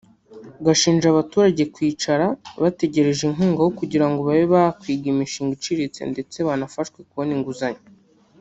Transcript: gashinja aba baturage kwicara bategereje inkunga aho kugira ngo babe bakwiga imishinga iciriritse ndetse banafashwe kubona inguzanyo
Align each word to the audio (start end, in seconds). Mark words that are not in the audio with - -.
gashinja 0.65 1.05
aba 1.11 1.17
baturage 1.21 1.63
kwicara 1.75 2.25
bategereje 2.63 3.21
inkunga 3.29 3.59
aho 3.63 3.71
kugira 3.79 4.05
ngo 4.09 4.19
babe 4.27 4.45
bakwiga 4.53 5.07
imishinga 5.13 5.53
iciriritse 5.57 6.01
ndetse 6.13 6.37
banafashwe 6.47 6.99
kubona 7.09 7.33
inguzanyo 7.37 7.83